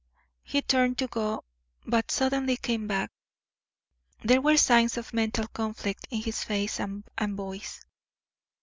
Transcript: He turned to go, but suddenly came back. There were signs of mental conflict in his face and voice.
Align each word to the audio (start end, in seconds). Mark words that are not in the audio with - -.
He 0.41 0.63
turned 0.63 0.97
to 0.97 1.05
go, 1.07 1.43
but 1.85 2.09
suddenly 2.09 2.57
came 2.57 2.87
back. 2.87 3.11
There 4.23 4.41
were 4.41 4.57
signs 4.57 4.97
of 4.97 5.13
mental 5.13 5.45
conflict 5.49 6.07
in 6.09 6.21
his 6.23 6.43
face 6.43 6.79
and 6.79 7.03
voice. 7.19 7.85